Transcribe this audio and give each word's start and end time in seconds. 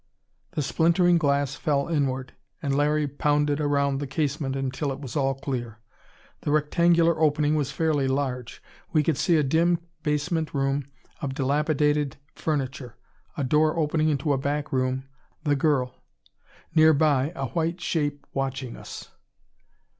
The 0.53 0.63
splintering 0.63 1.19
glass 1.19 1.53
fell 1.53 1.87
inward, 1.87 2.33
and 2.59 2.73
Larry 2.73 3.07
pounded 3.07 3.61
around 3.61 3.99
the 3.99 4.07
casement 4.07 4.55
until 4.55 4.91
it 4.91 4.99
was 4.99 5.15
all 5.15 5.35
clear. 5.35 5.77
The 6.41 6.49
rectangular 6.49 7.19
opening 7.19 7.53
was 7.53 7.71
fairly 7.71 8.07
large. 8.07 8.63
We 8.91 9.03
could 9.03 9.15
see 9.15 9.35
a 9.37 9.43
dim 9.43 9.77
basement 10.01 10.55
room 10.55 10.87
of 11.21 11.35
dilapidated 11.35 12.17
furniture: 12.33 12.97
a 13.37 13.43
door 13.43 13.77
opening 13.77 14.09
into 14.09 14.33
a 14.33 14.39
back 14.39 14.71
room; 14.73 15.07
the 15.43 15.55
girl; 15.55 15.93
nearby, 16.73 17.31
a 17.35 17.49
white 17.49 17.79
shape 17.79 18.25
watching 18.33 18.75
us. 18.77 19.09